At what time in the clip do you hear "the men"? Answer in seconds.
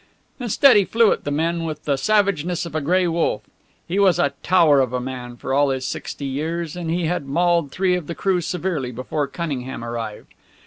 1.25-1.63